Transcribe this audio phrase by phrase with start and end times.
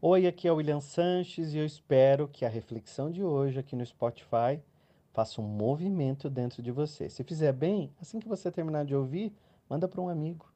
[0.00, 3.74] Oi, aqui é o William Sanches e eu espero que a reflexão de hoje aqui
[3.74, 4.60] no Spotify
[5.12, 7.10] faça um movimento dentro de você.
[7.10, 9.32] Se fizer bem, assim que você terminar de ouvir,
[9.68, 10.46] manda para um amigo.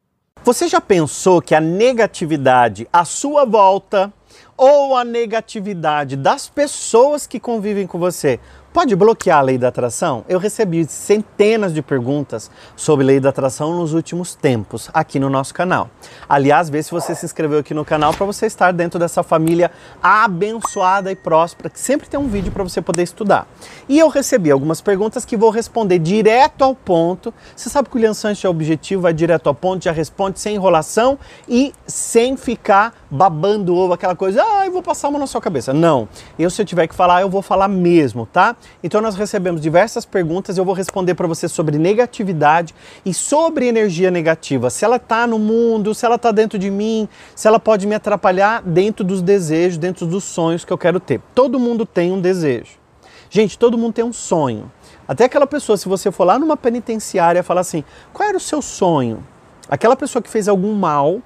[0.44, 4.12] Você já pensou que a negatividade à sua volta
[4.56, 8.38] ou a negatividade das pessoas que convivem com você
[8.72, 10.24] Pode bloquear a lei da atração?
[10.26, 15.52] Eu recebi centenas de perguntas sobre lei da atração nos últimos tempos aqui no nosso
[15.52, 15.90] canal.
[16.26, 19.70] Aliás, vê se você se inscreveu aqui no canal para você estar dentro dessa família
[20.02, 23.46] abençoada e próspera, que sempre tem um vídeo para você poder estudar.
[23.86, 27.32] E eu recebi algumas perguntas que vou responder direto ao ponto.
[27.54, 30.54] Você sabe que o Lian Sanches é objetivo, vai direto ao ponto, já responde sem
[30.54, 35.40] enrolação e sem ficar babando ovo, aquela coisa, ah, eu vou passar uma na sua
[35.40, 35.72] cabeça.
[35.72, 36.08] Não.
[36.38, 38.56] Eu, se eu tiver que falar, eu vou falar mesmo, tá?
[38.82, 44.10] Então nós recebemos diversas perguntas, eu vou responder para você sobre negatividade e sobre energia
[44.10, 44.70] negativa.
[44.70, 47.94] Se ela está no mundo, se ela está dentro de mim, se ela pode me
[47.94, 51.20] atrapalhar dentro dos desejos, dentro dos sonhos que eu quero ter.
[51.34, 52.82] Todo mundo tem um desejo.
[53.28, 54.70] Gente, todo mundo tem um sonho.
[55.08, 58.60] Até aquela pessoa, se você for lá numa penitenciária falar assim, qual era o seu
[58.60, 59.26] sonho?
[59.68, 61.20] Aquela pessoa que fez algum mal,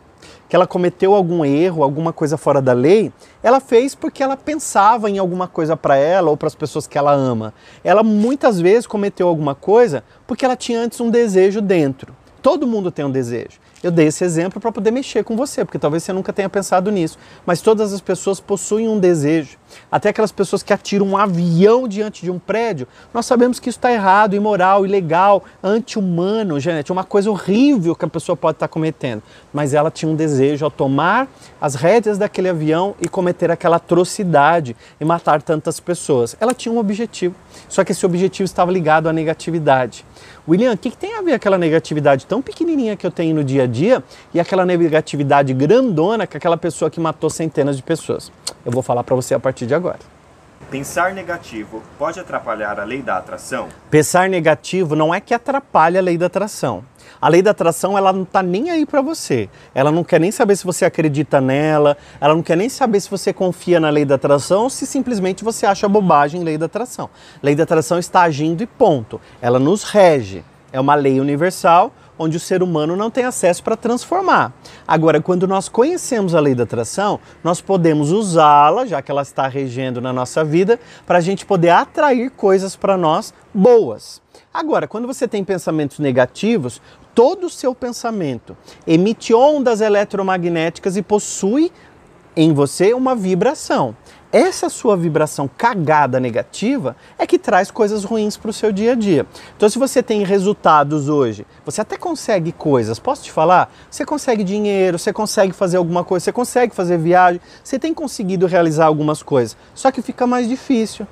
[0.48, 5.10] que ela cometeu algum erro, alguma coisa fora da lei, ela fez porque ela pensava
[5.10, 7.52] em alguma coisa para ela ou para as pessoas que ela ama.
[7.82, 12.14] Ela muitas vezes cometeu alguma coisa porque ela tinha antes um desejo dentro.
[12.40, 13.58] Todo mundo tem um desejo.
[13.82, 16.90] Eu dei esse exemplo para poder mexer com você, porque talvez você nunca tenha pensado
[16.90, 17.18] nisso.
[17.44, 19.58] Mas todas as pessoas possuem um desejo.
[19.90, 23.78] Até aquelas pessoas que atiram um avião diante de um prédio, nós sabemos que isso
[23.78, 26.90] está errado, imoral, ilegal, anti-humano, gente.
[26.90, 29.22] É uma coisa horrível que a pessoa pode estar tá cometendo.
[29.52, 31.28] Mas ela tinha um desejo ao tomar
[31.60, 36.36] as rédeas daquele avião e cometer aquela atrocidade e matar tantas pessoas.
[36.40, 37.34] Ela tinha um objetivo,
[37.68, 40.04] só que esse objetivo estava ligado à negatividade.
[40.48, 43.42] William, o que, que, tem a ver aquela negatividade tão pequenininha que eu tenho no
[43.42, 48.30] dia a dia e aquela negatividade grandona que aquela pessoa que matou centenas de pessoas?
[48.64, 50.16] Eu vou falar para você a partir de agora.
[50.70, 53.68] Pensar negativo pode atrapalhar a lei da atração?
[53.88, 56.82] Pensar negativo não é que atrapalhe a lei da atração.
[57.20, 59.48] A lei da atração, ela não está nem aí para você.
[59.72, 63.08] Ela não quer nem saber se você acredita nela, ela não quer nem saber se
[63.08, 67.08] você confia na lei da atração ou se simplesmente você acha bobagem lei da atração.
[67.40, 69.20] Lei da atração está agindo e ponto.
[69.40, 70.44] Ela nos rege.
[70.72, 74.52] É uma lei universal onde o ser humano não tem acesso para transformar.
[74.86, 79.46] Agora, quando nós conhecemos a lei da atração, nós podemos usá-la, já que ela está
[79.46, 84.20] regendo na nossa vida, para a gente poder atrair coisas para nós boas.
[84.52, 86.80] Agora, quando você tem pensamentos negativos,
[87.14, 88.56] todo o seu pensamento
[88.86, 91.72] emite ondas eletromagnéticas e possui
[92.36, 93.96] em você uma vibração.
[94.30, 98.94] Essa sua vibração cagada negativa é que traz coisas ruins para o seu dia a
[98.94, 99.24] dia.
[99.56, 103.72] Então, se você tem resultados hoje, você até consegue coisas, posso te falar?
[103.90, 108.46] Você consegue dinheiro, você consegue fazer alguma coisa, você consegue fazer viagem, você tem conseguido
[108.46, 111.06] realizar algumas coisas, só que fica mais difícil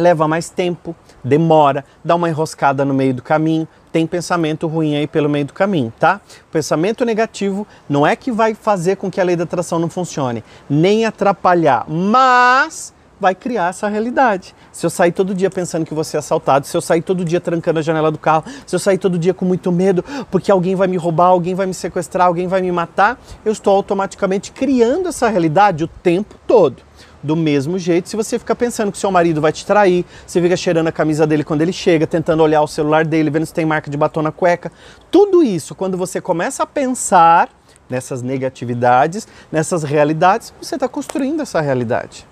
[0.00, 5.06] leva mais tempo, demora, dá uma enroscada no meio do caminho, tem pensamento ruim aí
[5.06, 6.20] pelo meio do caminho, tá?
[6.50, 10.44] Pensamento negativo não é que vai fazer com que a lei da atração não funcione,
[10.68, 14.54] nem atrapalhar, mas vai criar essa realidade.
[14.72, 17.40] Se eu sair todo dia pensando que vou ser assaltado, se eu sair todo dia
[17.40, 20.74] trancando a janela do carro, se eu sair todo dia com muito medo porque alguém
[20.74, 25.08] vai me roubar, alguém vai me sequestrar, alguém vai me matar, eu estou automaticamente criando
[25.08, 26.76] essa realidade o tempo todo.
[27.22, 30.56] Do mesmo jeito, se você fica pensando que seu marido vai te trair, você fica
[30.56, 33.66] cheirando a camisa dele quando ele chega, tentando olhar o celular dele, vendo se tem
[33.66, 34.72] marca de batom na cueca,
[35.10, 37.50] tudo isso, quando você começa a pensar
[37.90, 42.26] nessas negatividades, nessas realidades, você está construindo essa realidade.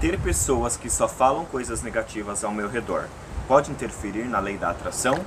[0.00, 3.04] Ter pessoas que só falam coisas negativas ao meu redor
[3.46, 5.18] pode interferir na lei da atração?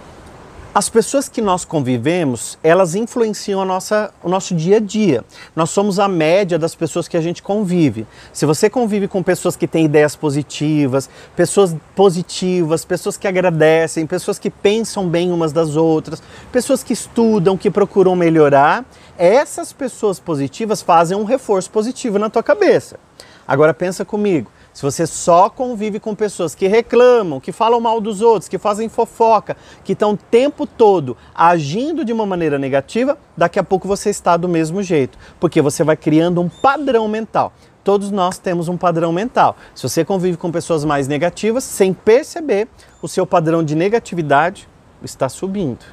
[0.75, 5.23] As pessoas que nós convivemos, elas influenciam a nossa, o nosso dia a dia.
[5.55, 8.07] Nós somos a média das pessoas que a gente convive.
[8.33, 14.39] Se você convive com pessoas que têm ideias positivas, pessoas positivas, pessoas que agradecem, pessoas
[14.39, 18.83] que pensam bem umas das outras, pessoas que estudam, que procuram melhorar,
[19.15, 22.99] essas pessoas positivas fazem um reforço positivo na tua cabeça.
[23.47, 28.21] Agora pensa comigo, se você só convive com pessoas que reclamam, que falam mal dos
[28.21, 33.59] outros, que fazem fofoca, que estão o tempo todo agindo de uma maneira negativa, daqui
[33.59, 37.53] a pouco você está do mesmo jeito, porque você vai criando um padrão mental.
[37.83, 39.55] Todos nós temos um padrão mental.
[39.75, 42.67] Se você convive com pessoas mais negativas, sem perceber,
[43.01, 44.67] o seu padrão de negatividade
[45.03, 45.85] está subindo.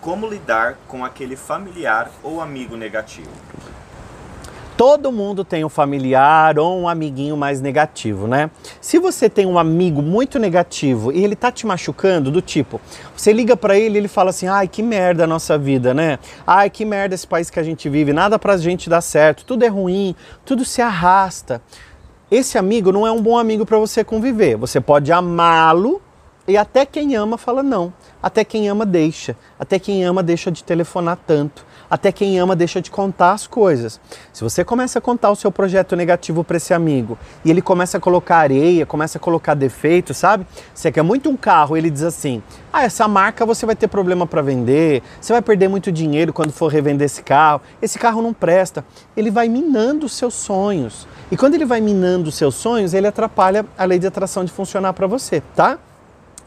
[0.00, 3.30] Como lidar com aquele familiar ou amigo negativo?
[4.78, 8.48] Todo mundo tem um familiar ou um amiguinho mais negativo, né?
[8.80, 12.80] Se você tem um amigo muito negativo e ele tá te machucando, do tipo,
[13.12, 16.20] você liga para ele ele fala assim: ai, que merda a nossa vida, né?
[16.46, 19.64] Ai, que merda esse país que a gente vive, nada pra gente dar certo, tudo
[19.64, 20.14] é ruim,
[20.44, 21.60] tudo se arrasta.
[22.30, 24.56] Esse amigo não é um bom amigo para você conviver.
[24.58, 26.00] Você pode amá-lo
[26.48, 27.92] e até quem ama fala não.
[28.22, 29.36] Até quem ama deixa.
[29.60, 31.66] Até quem ama deixa de telefonar tanto.
[31.90, 34.00] Até quem ama deixa de contar as coisas.
[34.32, 37.98] Se você começa a contar o seu projeto negativo para esse amigo e ele começa
[37.98, 40.46] a colocar areia, começa a colocar defeito, sabe?
[40.74, 42.42] Você quer muito um carro, ele diz assim:
[42.72, 46.52] "Ah, essa marca você vai ter problema para vender, você vai perder muito dinheiro quando
[46.52, 47.60] for revender esse carro.
[47.80, 48.84] Esse carro não presta".
[49.14, 51.06] Ele vai minando os seus sonhos.
[51.30, 54.52] E quando ele vai minando os seus sonhos, ele atrapalha a lei de atração de
[54.52, 55.78] funcionar para você, tá?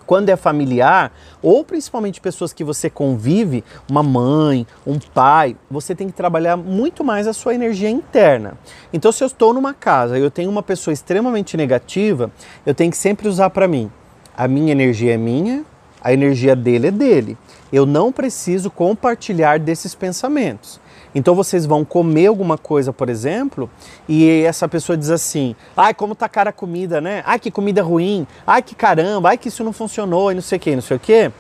[0.06, 1.12] Quando é familiar,
[1.42, 7.03] ou principalmente pessoas que você convive, uma mãe, um pai, você tem que trabalhar muito
[7.03, 8.53] mais a sua energia interna.
[8.92, 12.31] Então, se eu estou numa casa e eu tenho uma pessoa extremamente negativa,
[12.65, 13.92] eu tenho que sempre usar para mim.
[14.36, 15.63] A minha energia é minha,
[16.04, 17.38] a energia dele é dele.
[17.71, 20.81] Eu não preciso compartilhar desses pensamentos.
[21.13, 23.69] Então vocês vão comer alguma coisa, por exemplo,
[24.08, 27.22] e essa pessoa diz assim: ai, como tá cara a comida, né?
[27.25, 30.58] Ai, que comida ruim, ai, que caramba, ai, que isso não funcionou e não sei
[30.58, 31.31] o que, não sei o que.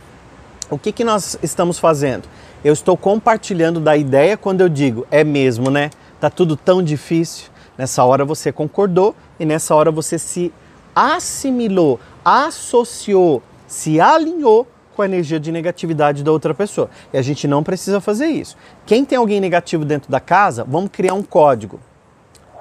[0.69, 2.27] O que, que nós estamos fazendo?
[2.63, 5.89] Eu estou compartilhando da ideia quando eu digo, é mesmo, né?
[6.19, 7.49] Tá tudo tão difícil.
[7.77, 10.53] Nessa hora você concordou e nessa hora você se
[10.95, 14.67] assimilou, associou, se alinhou
[15.01, 16.87] com a energia de negatividade da outra pessoa.
[17.11, 18.55] E a gente não precisa fazer isso.
[18.85, 21.79] Quem tem alguém negativo dentro da casa, vamos criar um código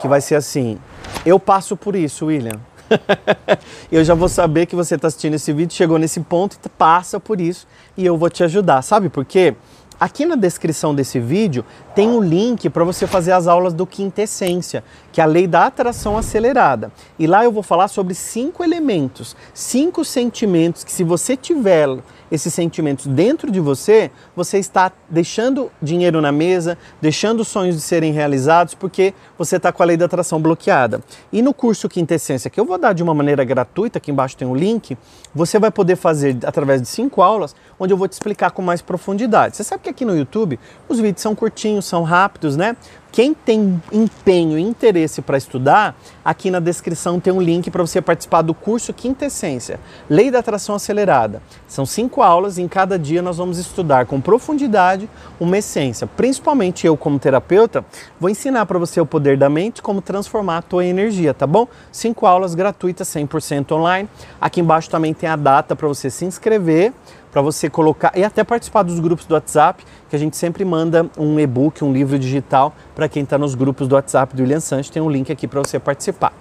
[0.00, 0.78] que vai ser assim:
[1.26, 2.58] eu passo por isso, William.
[3.92, 7.40] eu já vou saber que você está assistindo esse vídeo, chegou nesse ponto passa por
[7.40, 8.82] isso e eu vou te ajudar.
[8.82, 9.54] Sabe por quê?
[10.00, 11.62] Aqui na descrição desse vídeo
[11.94, 14.82] tem um link para você fazer as aulas do Quintessência,
[15.12, 16.90] que é a lei da atração acelerada.
[17.18, 21.98] E lá eu vou falar sobre cinco elementos, cinco sentimentos que se você tiver
[22.30, 28.12] esses sentimentos dentro de você, você está deixando dinheiro na mesa, deixando sonhos de serem
[28.12, 31.00] realizados, porque você está com a lei da atração bloqueada.
[31.32, 34.46] E no curso Quintessência, que eu vou dar de uma maneira gratuita, aqui embaixo tem
[34.46, 34.96] um link,
[35.34, 38.82] você vai poder fazer através de cinco aulas, onde eu vou te explicar com mais
[38.82, 39.56] profundidade.
[39.56, 42.76] Você sabe que aqui no YouTube os vídeos são curtinhos, são rápidos, né?
[43.12, 48.00] Quem tem empenho e interesse para estudar, aqui na descrição tem um link para você
[48.00, 51.42] participar do curso Quintessência, Lei da Atração Acelerada.
[51.66, 55.10] São cinco aulas e em cada dia nós vamos estudar com profundidade
[55.40, 56.06] uma essência.
[56.06, 57.84] Principalmente eu, como terapeuta,
[58.20, 61.66] vou ensinar para você o poder da mente, como transformar a tua energia, tá bom?
[61.90, 64.08] Cinco aulas gratuitas, 100% online.
[64.40, 66.92] Aqui embaixo também tem a data para você se inscrever
[67.30, 71.08] para você colocar e até participar dos grupos do WhatsApp, que a gente sempre manda
[71.16, 74.90] um e-book, um livro digital para quem está nos grupos do WhatsApp do William Sanches.
[74.90, 76.32] Tem um link aqui para você participar.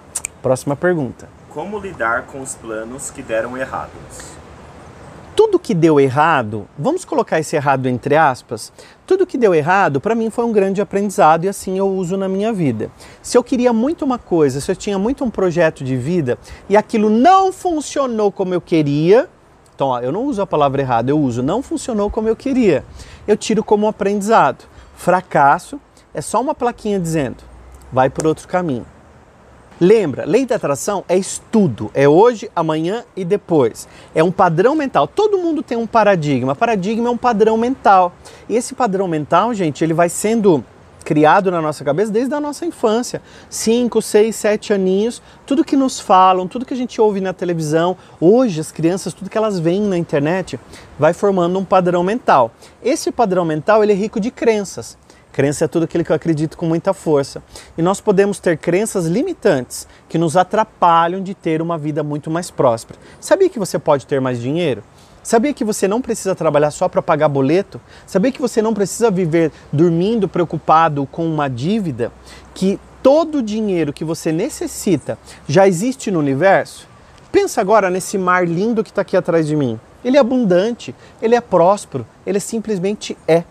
[0.42, 1.28] Próxima pergunta.
[1.48, 4.40] Como lidar com os planos que deram errados?
[5.36, 8.72] Tudo que deu errado, vamos colocar esse errado entre aspas,
[9.06, 12.28] tudo que deu errado para mim foi um grande aprendizado e assim eu uso na
[12.28, 12.90] minha vida.
[13.22, 16.38] Se eu queria muito uma coisa, se eu tinha muito um projeto de vida
[16.68, 19.28] e aquilo não funcionou como eu queria,
[19.80, 22.84] então, ó, eu não uso a palavra errada, eu uso não funcionou como eu queria.
[23.26, 24.66] Eu tiro como um aprendizado.
[24.94, 25.80] Fracasso
[26.12, 27.38] é só uma plaquinha dizendo
[27.90, 28.84] vai por outro caminho.
[29.80, 33.88] Lembra, lei da atração é estudo, é hoje, amanhã e depois.
[34.14, 35.08] É um padrão mental.
[35.08, 36.54] Todo mundo tem um paradigma.
[36.54, 38.12] Paradigma é um padrão mental.
[38.50, 40.62] E esse padrão mental, gente, ele vai sendo
[41.04, 43.20] criado na nossa cabeça desde a nossa infância.
[43.48, 47.96] Cinco, seis, sete aninhos, tudo que nos falam, tudo que a gente ouve na televisão,
[48.20, 50.58] hoje as crianças, tudo que elas veem na internet,
[50.98, 52.52] vai formando um padrão mental.
[52.82, 54.96] Esse padrão mental ele é rico de crenças.
[55.32, 57.42] Crença é tudo aquilo que eu acredito com muita força.
[57.78, 62.50] E nós podemos ter crenças limitantes que nos atrapalham de ter uma vida muito mais
[62.50, 62.98] próspera.
[63.20, 64.82] Sabia que você pode ter mais dinheiro?
[65.22, 67.80] Sabia que você não precisa trabalhar só para pagar boleto?
[68.06, 72.10] Sabia que você não precisa viver dormindo preocupado com uma dívida?
[72.54, 76.88] Que todo o dinheiro que você necessita já existe no universo?
[77.30, 79.78] Pensa agora nesse mar lindo que está aqui atrás de mim.
[80.02, 83.44] Ele é abundante, ele é próspero, ele simplesmente é.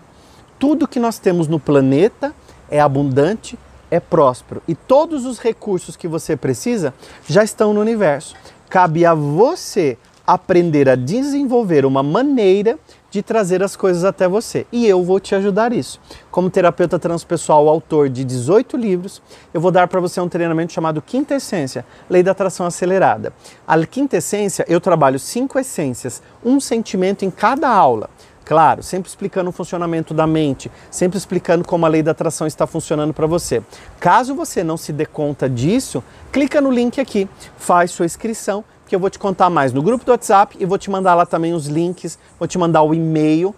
[0.57, 2.33] Tudo que nós temos no planeta
[2.69, 3.57] é abundante,
[3.91, 4.61] é próspero.
[4.67, 6.93] E todos os recursos que você precisa
[7.27, 8.35] já estão no universo.
[8.69, 9.97] Cabe a você
[10.33, 12.77] aprender a desenvolver uma maneira
[13.09, 14.67] de trazer as coisas até você.
[14.71, 15.99] E eu vou te ajudar isso.
[16.29, 21.01] Como terapeuta transpessoal, autor de 18 livros, eu vou dar para você um treinamento chamado
[21.01, 23.33] Quinta Essência, Lei da Atração Acelerada.
[23.67, 28.07] A Quinta Essência, eu trabalho cinco essências, um sentimento em cada aula.
[28.45, 32.65] Claro, sempre explicando o funcionamento da mente, sempre explicando como a lei da atração está
[32.65, 33.61] funcionando para você.
[33.99, 38.95] Caso você não se dê conta disso, clica no link aqui, faz sua inscrição, que
[38.95, 41.53] eu vou te contar mais no grupo do WhatsApp e vou te mandar lá também
[41.53, 43.53] os links, vou te mandar o e-mail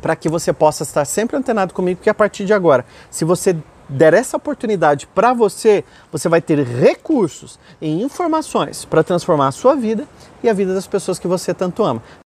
[0.00, 3.56] para que você possa estar sempre antenado comigo, porque a partir de agora, se você
[3.88, 9.74] der essa oportunidade para você, você vai ter recursos e informações para transformar a sua
[9.74, 10.06] vida
[10.40, 12.00] e a vida das pessoas que você tanto ama.